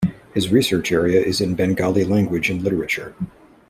[0.33, 3.13] His research area is in Bengali language and literature.